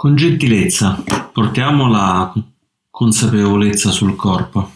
[0.00, 2.32] Con gentilezza portiamo la
[2.88, 4.70] consapevolezza sul corpo.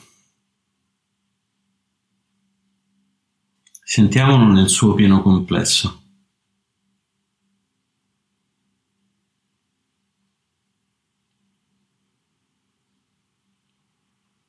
[3.82, 6.02] Sentiamolo nel suo pieno complesso.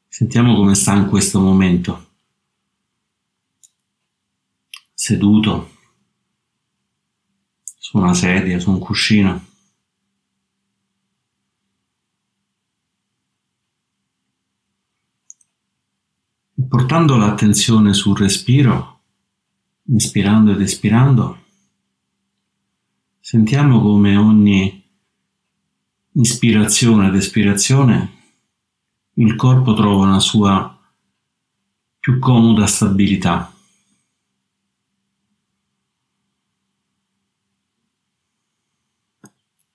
[0.10, 2.10] Sentiamo come sta in questo momento.
[4.94, 5.70] Seduto
[7.64, 9.54] su una sedia, su un cuscino.
[16.76, 19.00] Portando l'attenzione sul respiro,
[19.84, 21.44] inspirando ed espirando,
[23.18, 24.84] sentiamo come ogni
[26.12, 28.24] ispirazione ed espirazione
[29.14, 30.78] il corpo trova una sua
[31.98, 33.54] più comoda stabilità.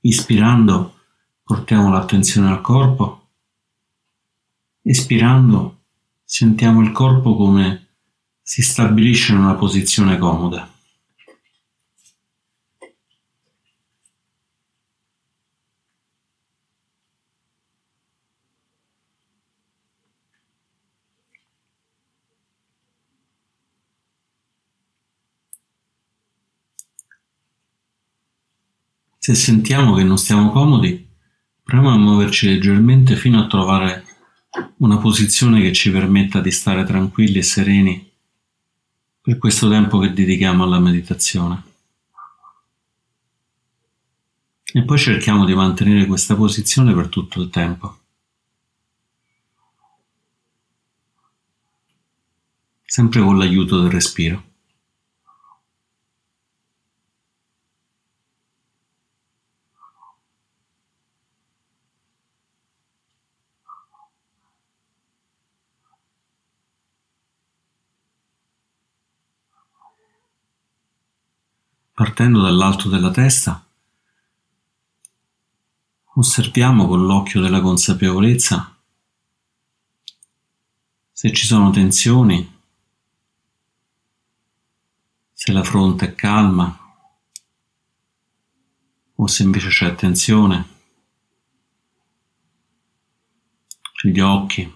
[0.00, 0.94] Ispirando
[1.44, 3.28] portiamo l'attenzione al corpo,
[4.82, 5.79] espirando
[6.32, 7.88] Sentiamo il corpo come
[8.40, 10.72] si stabilisce in una posizione comoda.
[29.18, 31.08] Se sentiamo che non stiamo comodi,
[31.64, 34.04] proviamo a muoverci leggermente fino a trovare
[34.78, 38.10] una posizione che ci permetta di stare tranquilli e sereni
[39.20, 41.62] per questo tempo che dedichiamo alla meditazione.
[44.72, 47.98] E poi cerchiamo di mantenere questa posizione per tutto il tempo.
[52.84, 54.49] Sempre con l'aiuto del respiro.
[72.00, 73.62] Partendo dall'alto della testa,
[76.14, 78.74] osserviamo con l'occhio della consapevolezza
[81.12, 82.58] se ci sono tensioni,
[85.30, 86.74] se la fronte è calma
[89.16, 90.68] o se invece c'è tensione,
[94.04, 94.74] gli occhi,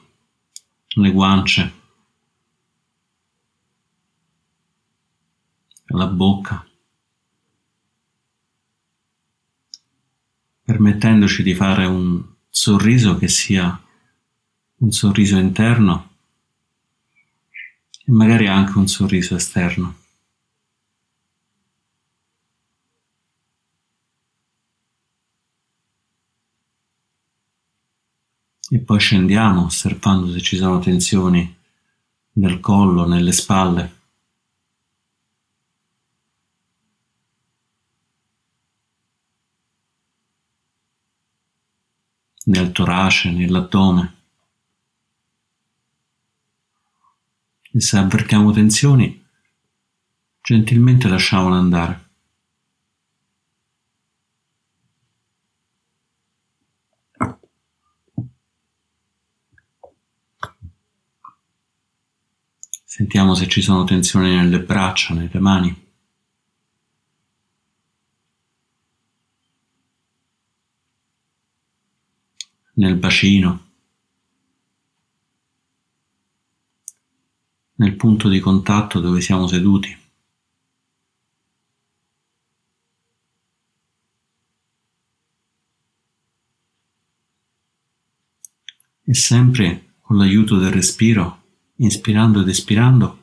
[0.96, 1.72] le guance,
[5.86, 6.68] la bocca.
[10.74, 12.20] Permettendoci di fare un
[12.50, 13.80] sorriso che sia
[14.78, 16.16] un sorriso interno
[18.04, 19.94] e magari anche un sorriso esterno.
[28.68, 31.56] E poi scendiamo osservando se ci sono tensioni
[32.32, 34.02] nel collo, nelle spalle.
[42.44, 44.14] Nel torace, nell'addome.
[47.72, 49.24] E se avvertiamo tensioni,
[50.40, 52.02] gentilmente lasciamole andare.
[62.84, 65.83] Sentiamo se ci sono tensioni nelle braccia, nelle mani.
[72.74, 73.62] Nel bacino,
[77.76, 80.02] nel punto di contatto dove siamo seduti.
[89.06, 91.42] E sempre con l'aiuto del respiro,
[91.76, 93.22] inspirando ed espirando,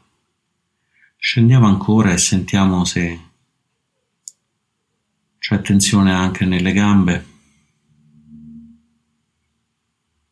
[1.17, 3.29] scendiamo ancora e sentiamo se
[5.39, 7.30] c'è tensione anche nelle gambe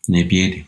[0.10, 0.66] nei piedi.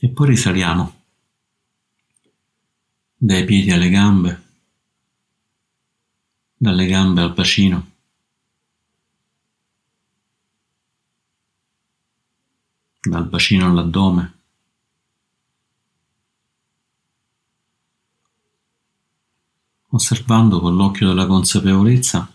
[0.00, 1.02] E poi risaliamo
[3.16, 4.42] dai piedi alle gambe,
[6.56, 7.92] dalle gambe al bacino.
[13.08, 14.33] dal bacino all'addome.
[19.94, 22.28] osservando con l'occhio della consapevolezza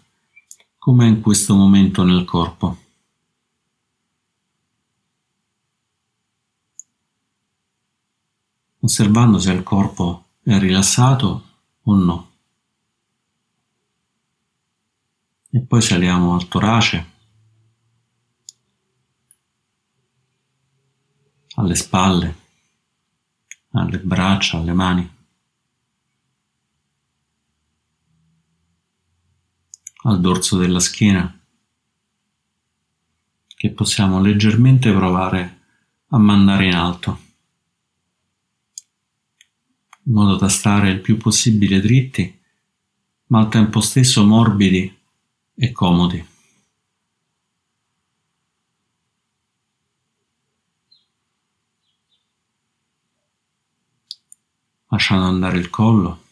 [0.78, 2.78] come in questo momento nel corpo.
[8.80, 11.44] Osservando se il corpo è rilassato
[11.84, 12.32] o no.
[15.50, 17.12] E poi saliamo al torace,
[21.56, 22.36] alle spalle,
[23.72, 25.18] alle braccia, alle mani.
[30.10, 31.40] Al dorso della schiena
[33.48, 35.60] che possiamo leggermente provare
[36.08, 37.20] a mandare in alto
[40.04, 42.38] in modo da stare il più possibile dritti
[43.30, 44.98] ma al tempo stesso morbidi
[45.56, 46.26] e comodi.
[54.92, 56.24] Lasciando andare il collo,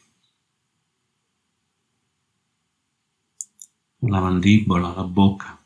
[4.00, 5.58] la mandibola, la bocca.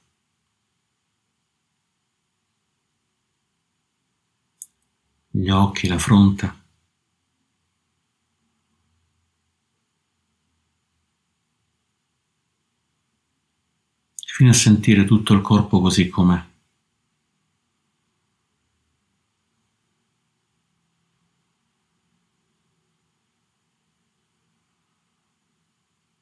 [5.29, 6.59] Gli occhi, la fronte.
[14.41, 16.43] fino a sentire tutto il corpo così com'è.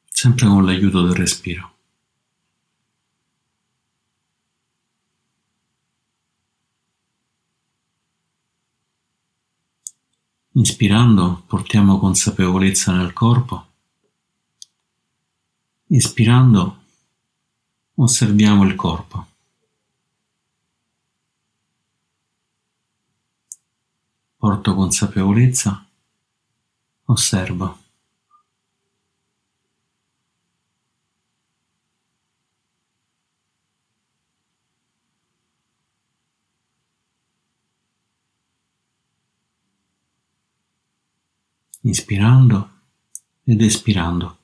[0.09, 1.78] Sempre con l'aiuto del respiro.
[10.59, 13.65] Inspirando portiamo consapevolezza nel corpo.
[15.88, 16.77] Ispirando
[17.95, 19.25] osserviamo il corpo.
[24.35, 25.85] Porto consapevolezza,
[27.06, 27.78] osservo.
[41.81, 42.69] Inspirando
[43.43, 44.37] ed espirando.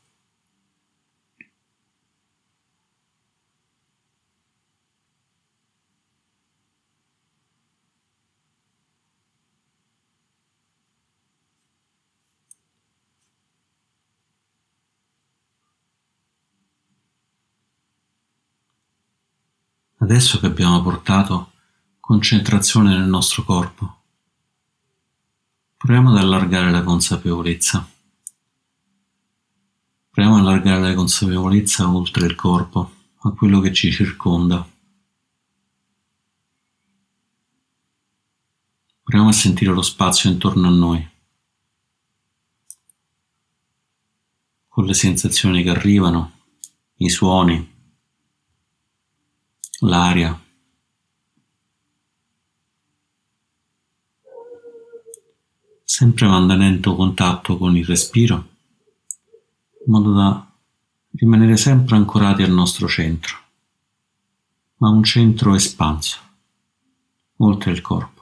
[20.05, 21.51] Adesso che abbiamo portato
[21.99, 24.03] concentrazione nel nostro corpo,
[25.85, 27.87] proviamo ad allargare la consapevolezza.
[30.09, 34.67] Proviamo ad allargare la consapevolezza oltre il corpo, a quello che ci circonda.
[39.03, 41.07] Proviamo a sentire lo spazio intorno a noi,
[44.67, 46.31] con le sensazioni che arrivano,
[46.95, 47.73] i suoni,
[49.81, 50.44] l'aria.
[55.97, 58.36] Sempre mantenendo contatto con il respiro,
[59.86, 60.45] in modo da
[61.13, 63.38] rimanere sempre ancorati al nostro centro,
[64.80, 66.19] ma un centro espanso,
[67.38, 68.14] oltre il corpo.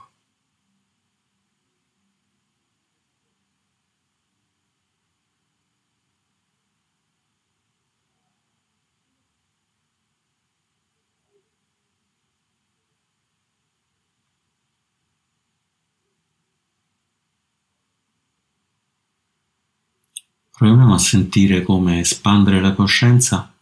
[20.56, 23.52] Proviamo a sentire come espandere la coscienza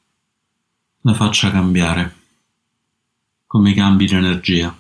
[1.01, 2.17] la faccia cambiare,
[3.47, 4.77] come cambi l'energia,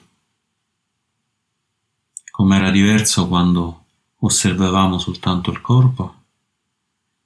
[2.31, 3.85] come era diverso quando
[4.19, 6.14] osservavamo soltanto il corpo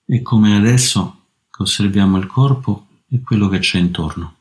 [0.05, 4.36] e come adesso che osserviamo il corpo e quello che c'è intorno.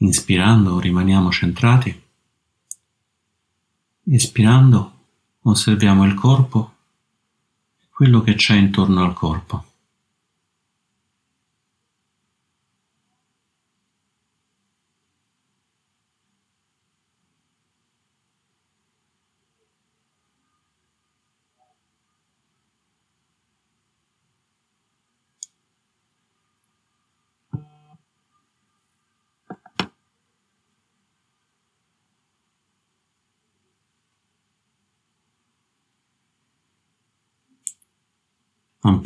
[0.00, 2.02] Inspirando rimaniamo centrati.
[4.04, 4.92] Espirando
[5.42, 6.74] osserviamo il corpo
[7.80, 9.64] e quello che c'è intorno al corpo.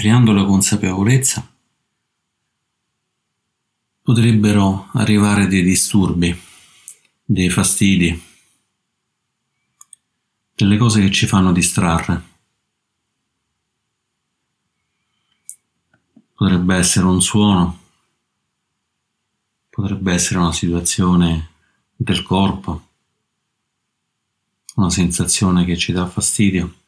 [0.02, 1.48] Ampliando la consapevolezza,
[4.02, 6.36] potrebbero arrivare dei disturbi,
[7.24, 8.20] dei fastidi,
[10.56, 12.30] delle cose che ci fanno distrarre.
[16.34, 17.80] Potrebbe essere un suono,
[19.70, 21.50] potrebbe essere una situazione
[21.94, 22.88] del corpo,
[24.74, 26.80] una sensazione che ci dà fastidio.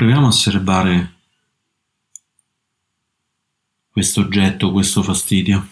[0.00, 1.14] Proviamo a osservare
[3.90, 5.68] questo oggetto, questo fastidio.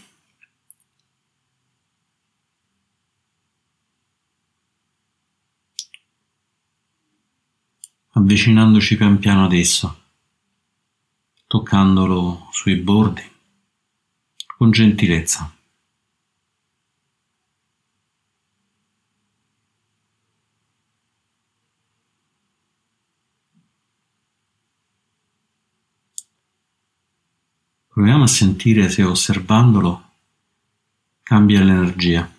[8.11, 10.03] Avvicinandoci pian piano ad esso,
[11.47, 13.23] toccandolo sui bordi,
[14.59, 15.58] con gentilezza.
[27.99, 30.11] Proviamo a sentire se osservandolo
[31.25, 32.33] cambia l'energia.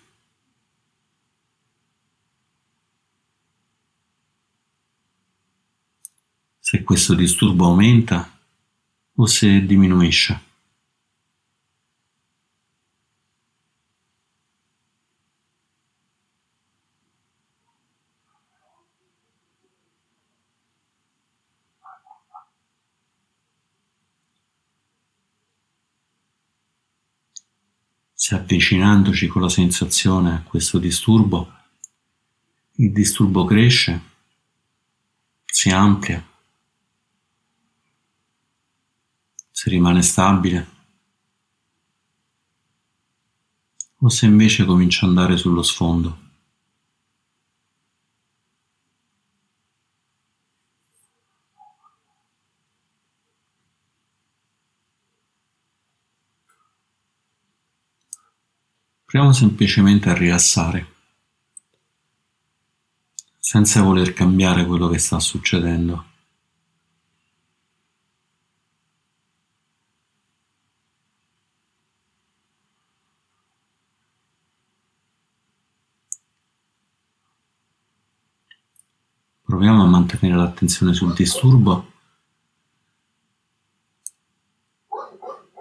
[6.58, 8.40] Se questo disturbo aumenta
[9.16, 10.49] o se diminuisce.
[28.22, 31.50] Se avvicinandoci con la sensazione a questo disturbo,
[32.72, 34.02] il disturbo cresce,
[35.46, 36.22] si amplia,
[39.50, 40.68] se rimane stabile,
[44.00, 46.29] o se invece comincia ad andare sullo sfondo.
[59.10, 60.86] Proviamo semplicemente a rilassare,
[63.40, 66.04] senza voler cambiare quello che sta succedendo.
[79.42, 81.92] Proviamo a mantenere l'attenzione sul disturbo,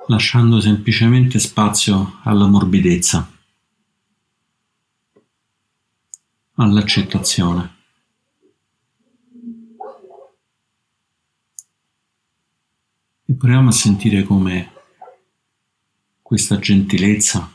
[0.06, 3.38] lasciando semplicemente spazio alla morbidezza.
[6.60, 7.78] All'accettazione.
[13.26, 14.74] E proviamo a sentire come
[16.22, 17.50] questa gentilezza,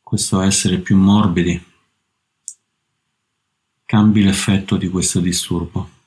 [0.00, 1.62] questo essere più morbidi,
[3.84, 6.00] cambi l'effetto di questo disturbo.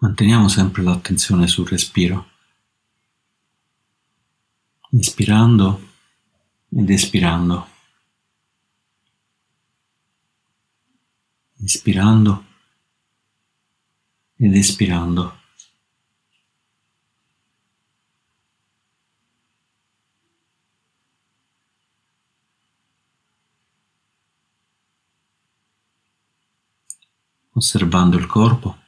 [0.00, 2.30] Manteniamo sempre l'attenzione sul respiro,
[4.90, 5.88] inspirando
[6.68, 7.68] ed espirando,
[11.56, 12.44] inspirando
[14.36, 15.36] ed espirando.
[27.58, 28.86] osservando il corpo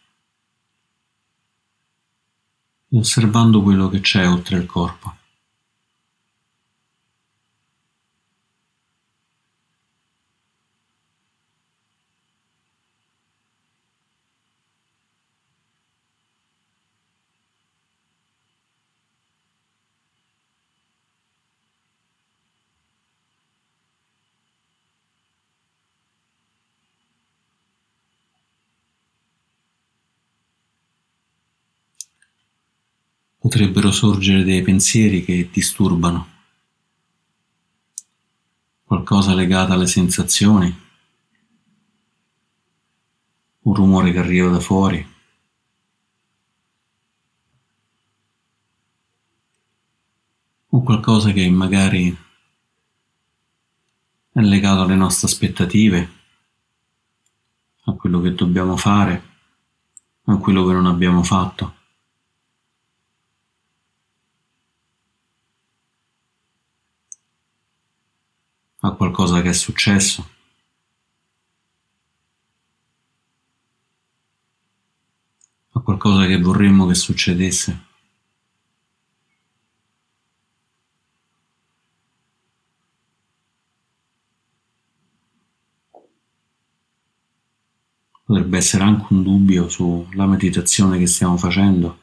[2.93, 5.15] osservando quello che c'è oltre il corpo.
[33.51, 36.29] Potrebbero sorgere dei pensieri che disturbano,
[38.85, 40.73] qualcosa legato alle sensazioni,
[43.63, 45.05] un rumore che arriva da fuori.
[50.69, 52.17] O qualcosa che magari
[54.31, 56.11] è legato alle nostre aspettative,
[57.87, 59.23] a quello che dobbiamo fare,
[60.27, 61.79] a quello che non abbiamo fatto.
[68.81, 70.29] A qualcosa che è successo.
[75.73, 77.89] A qualcosa che vorremmo che succedesse.
[88.25, 91.99] Potrebbe essere anche un dubbio sulla meditazione che stiamo facendo,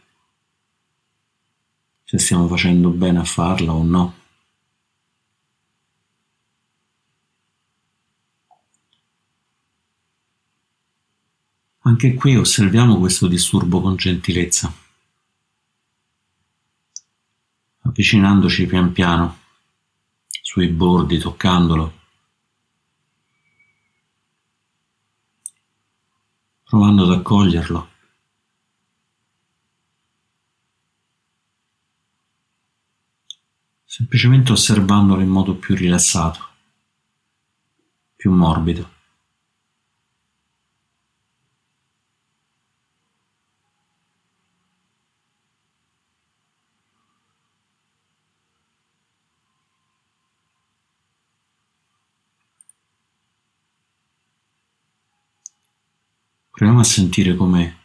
[2.04, 4.27] se stiamo facendo bene a farla o no.
[11.88, 14.70] Anche qui osserviamo questo disturbo con gentilezza,
[17.84, 19.40] avvicinandoci pian piano
[20.28, 22.00] sui bordi, toccandolo,
[26.66, 27.90] provando ad accoglierlo.
[33.86, 36.50] Semplicemente osservandolo in modo più rilassato,
[38.18, 38.96] più morbido.
[56.58, 57.78] Proviamo a sentire come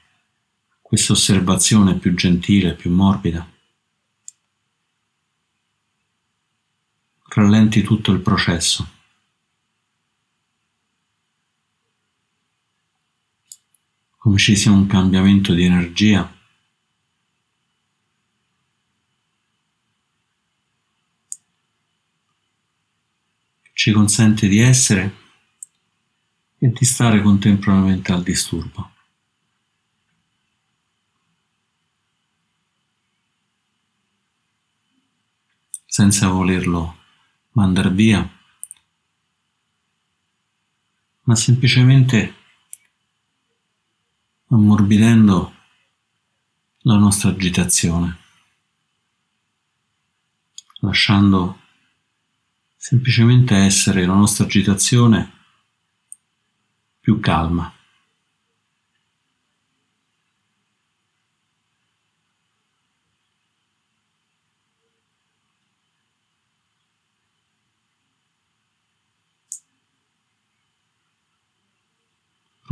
[0.80, 3.46] questa osservazione più gentile, più morbida,
[7.24, 8.88] rallenti tutto il processo.
[14.16, 16.35] Come ci sia un cambiamento di energia.
[23.74, 25.21] Ci consente di essere
[26.62, 28.90] e di stare contemporaneamente al disturbo.
[35.85, 36.96] senza volerlo
[37.51, 38.27] mandare via,
[41.25, 42.35] ma semplicemente
[44.46, 45.55] ammorbidendo
[46.85, 48.16] la nostra agitazione,
[50.81, 51.61] lasciando
[52.75, 55.41] semplicemente essere la nostra agitazione
[57.02, 57.74] più calma.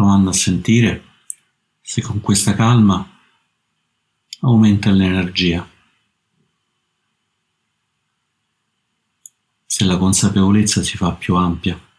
[0.01, 1.05] provando a sentire
[1.83, 3.07] se con questa calma
[4.41, 5.69] aumenta l'energia,
[9.67, 11.90] se la consapevolezza si fa più ampia.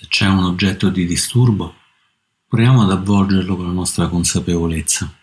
[0.00, 1.74] Se c'è un oggetto di disturbo,
[2.48, 5.14] proviamo ad avvolgerlo con la nostra consapevolezza.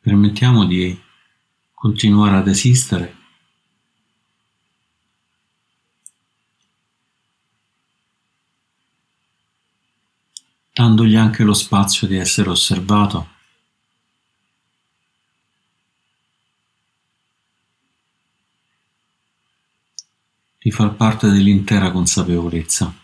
[0.00, 1.00] Permettiamo di
[1.72, 3.14] continuare ad esistere
[10.72, 13.36] dandogli anche lo spazio di essere osservato
[20.68, 22.94] di far parte dell'intera consapevolezza.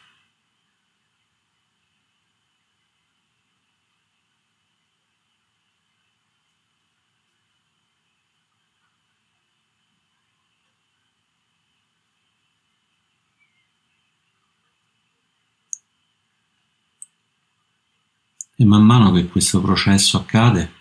[18.56, 20.72] E man mano che questo processo accade,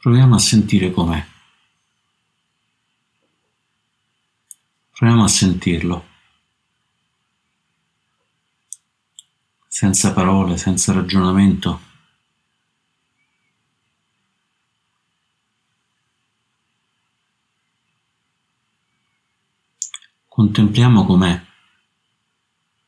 [0.00, 1.41] proviamo a sentire com'è.
[4.94, 6.06] Proviamo a sentirlo.
[9.66, 11.80] Senza parole, senza ragionamento.
[20.28, 21.42] Contempliamo com'è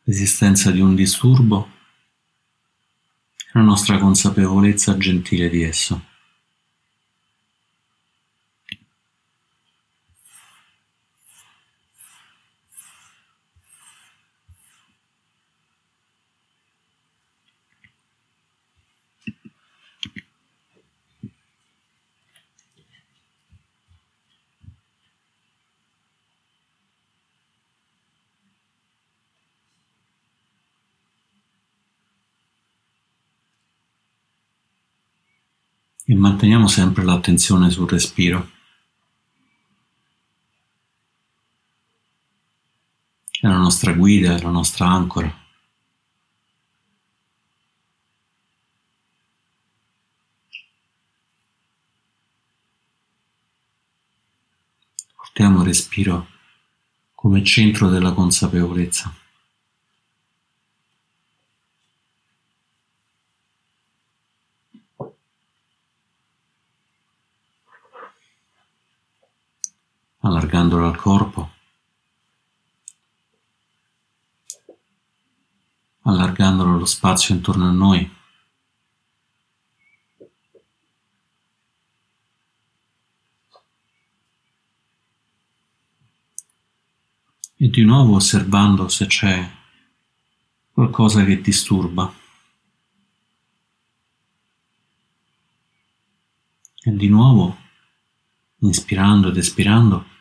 [0.05, 1.69] l'esistenza di un disturbo
[3.53, 6.14] la nostra consapevolezza gentile di esso.
[36.07, 38.51] E manteniamo sempre l'attenzione sul respiro.
[43.41, 45.43] È la nostra guida, è la nostra ancora.
[55.17, 56.29] Portiamo il respiro
[57.15, 59.24] come centro della consapevolezza.
[70.25, 71.51] Allargandolo al corpo,
[76.03, 78.13] allargandolo lo spazio intorno a noi.
[87.57, 89.51] E di nuovo osservando se c'è
[90.73, 92.13] qualcosa che disturba.
[96.87, 97.57] E di nuovo,
[98.59, 100.13] inspirando ed espirando,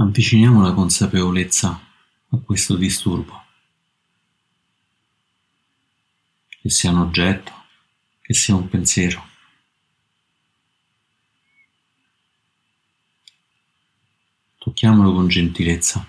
[0.00, 1.70] Avviciniamo la consapevolezza
[2.28, 3.44] a questo disturbo,
[6.60, 7.52] che sia un oggetto,
[8.20, 9.26] che sia un pensiero.
[14.58, 16.06] Tocchiamolo con gentilezza.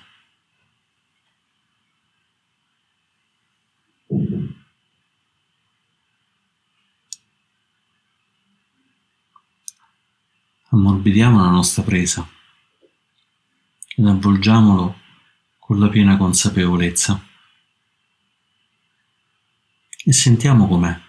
[10.69, 12.37] Ammorbidiamo la nostra presa
[14.07, 14.97] avvolgiamolo
[15.59, 17.21] con la piena consapevolezza.
[20.05, 20.99] E sentiamo com'è.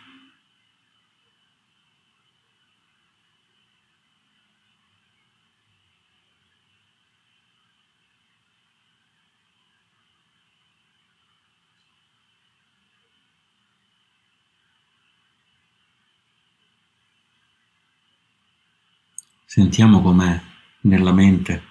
[19.47, 20.41] Sentiamo com'è
[20.83, 21.70] nella mente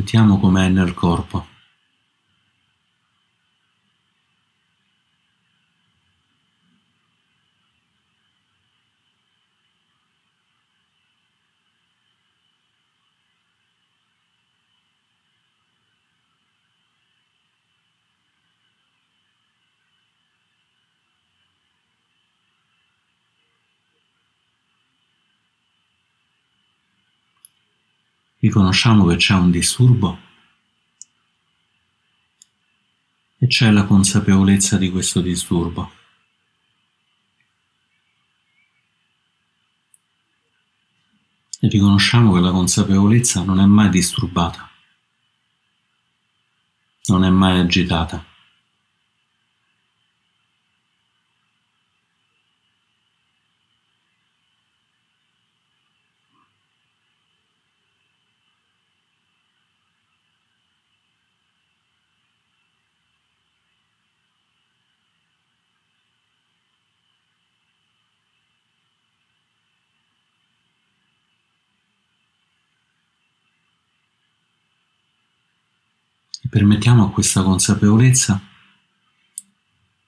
[0.00, 1.44] Sentiamo com'è nel corpo.
[28.40, 30.18] Riconosciamo che c'è un disturbo
[33.38, 35.92] e c'è la consapevolezza di questo disturbo.
[41.62, 44.70] E riconosciamo che la consapevolezza non è mai disturbata,
[47.06, 48.29] non è mai agitata.
[76.50, 78.42] Permettiamo a questa consapevolezza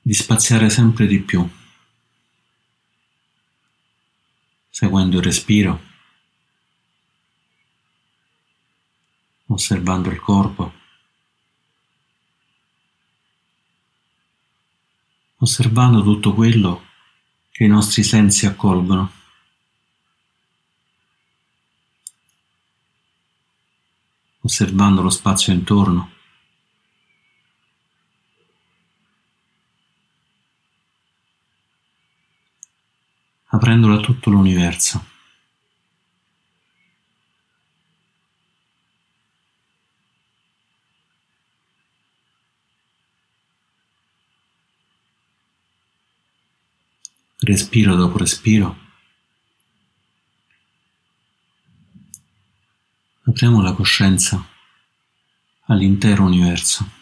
[0.03, 1.49] di spaziare sempre di più,
[4.69, 5.83] seguendo il respiro,
[9.47, 10.73] osservando il corpo,
[15.37, 16.89] osservando tutto quello
[17.53, 19.21] che i nostri sensi accolgono.
[24.45, 26.11] osservando lo spazio intorno,
[33.55, 35.11] aprendola a tutto l'universo.
[47.41, 48.79] Respiro dopo respiro.
[53.25, 54.45] Apriamo la coscienza
[55.67, 57.02] all'intero universo.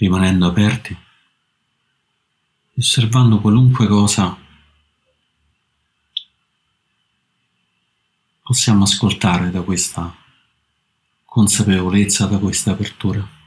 [0.00, 0.96] Rimanendo aperti,
[2.74, 4.34] osservando qualunque cosa
[8.42, 10.16] possiamo ascoltare da questa
[11.24, 13.38] consapevolezza, da questa apertura.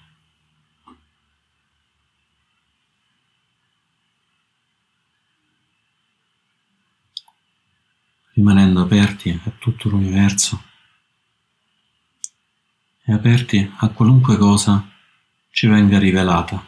[8.35, 10.63] rimanendo aperti a tutto l'universo
[13.03, 14.92] e aperti a qualunque cosa
[15.53, 16.65] ci venga rivelata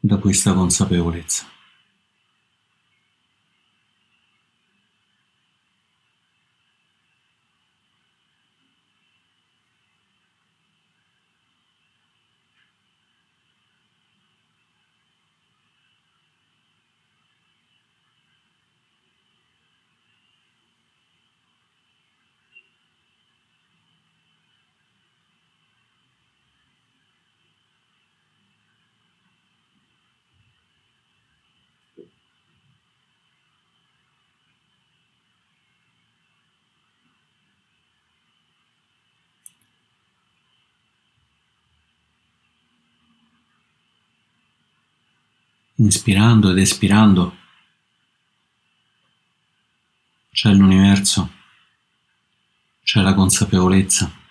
[0.00, 1.46] da questa consapevolezza.
[45.76, 47.36] Inspirando ed espirando,
[50.30, 51.32] c'è l'universo,
[52.82, 54.24] c'è la consapevolezza.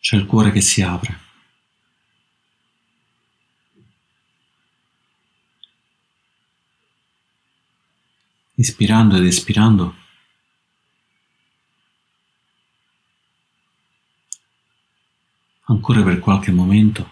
[0.00, 1.20] C'è il cuore che si apre.
[8.56, 10.03] Ispirando ed espirando
[15.86, 17.10] ancora per qualche momento,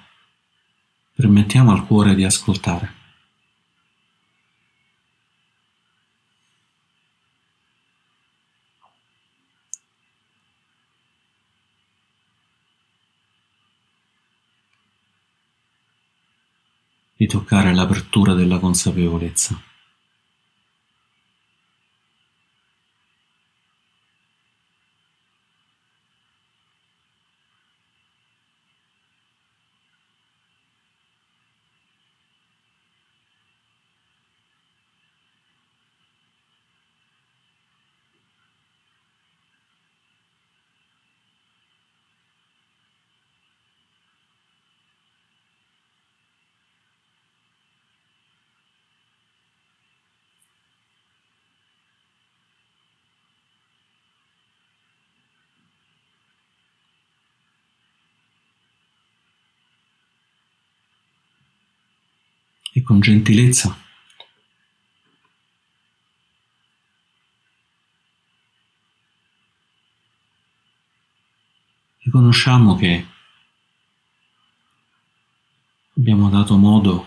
[1.14, 3.00] permettiamo al cuore di ascoltare.
[17.14, 19.56] di toccare l'apertura della consapevolezza.
[62.72, 63.74] e con gentilezza.
[72.00, 73.06] Riconosciamo che
[75.96, 77.06] abbiamo dato modo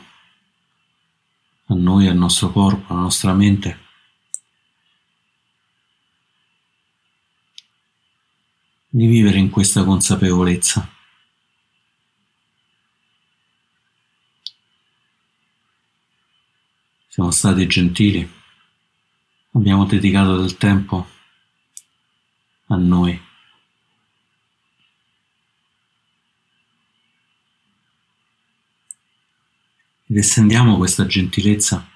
[1.65, 3.83] a noi, al nostro corpo, alla nostra mente
[8.89, 10.94] di vivere in questa consapevolezza.
[17.15, 18.29] Siamo stati gentili,
[19.53, 21.07] abbiamo dedicato del tempo
[22.67, 23.17] a noi.
[30.07, 31.89] Ed estendiamo questa gentilezza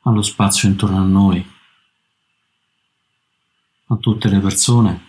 [0.00, 1.48] allo spazio intorno a noi,
[3.86, 5.04] a tutte le persone,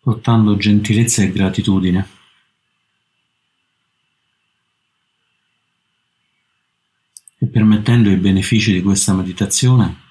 [0.00, 2.16] portando gentilezza e gratitudine.
[7.38, 10.06] e permettendo i benefici di questa meditazione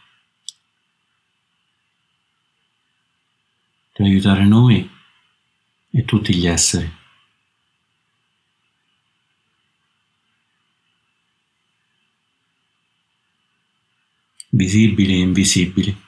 [3.95, 4.89] di aiutare noi
[5.91, 6.95] e tutti gli esseri.
[14.49, 16.06] visibili e invisibili.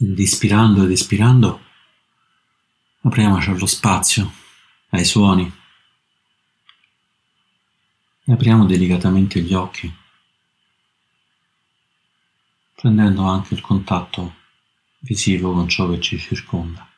[0.00, 1.62] Ed ispirando ed espirando
[3.02, 4.32] apriamoci allo spazio,
[4.90, 5.58] ai suoni
[8.24, 9.92] e apriamo delicatamente gli occhi,
[12.74, 14.36] prendendo anche il contatto
[15.00, 16.89] visivo con ciò che ci circonda.